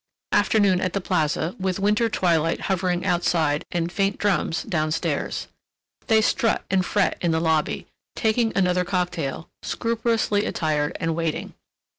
[0.31, 5.45] Afternoon at the Plaza, with winter twilight hovering outside and faint drums down stairs...
[6.07, 7.85] they strut and fret in the lobby,
[8.15, 11.53] taking another cocktail, scrupulously attired and waiting.